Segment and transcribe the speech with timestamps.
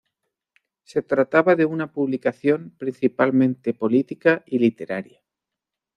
[0.83, 5.21] Se trataba de una publicación principalmente política y literaria.